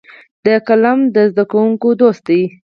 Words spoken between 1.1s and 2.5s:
د زده کوونکو دوست دی